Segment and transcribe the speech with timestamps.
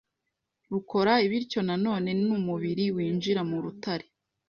[0.71, 4.05] rukora bityo nanone ni umubiri winjira mu rutare